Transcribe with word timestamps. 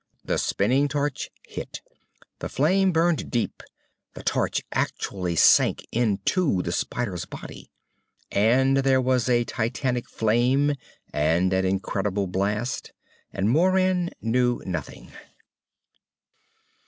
The 0.25 0.39
spinning 0.39 0.87
torch 0.87 1.29
hit. 1.47 1.83
The 2.39 2.49
flame 2.49 2.91
burned 2.91 3.29
deep. 3.29 3.61
The 4.15 4.23
torch 4.23 4.63
actually 4.71 5.35
sank 5.35 5.85
into 5.91 6.63
the 6.63 6.71
spider's 6.71 7.25
body. 7.25 7.69
And 8.31 8.77
there 8.77 8.99
was 8.99 9.29
a 9.29 9.43
titanic 9.43 10.09
flame 10.09 10.73
and 11.13 11.53
an 11.53 11.65
incredible 11.65 12.25
blast 12.25 12.93
and 13.31 13.51
Moran 13.51 14.09
knew 14.23 14.63
nothing. 14.65 15.11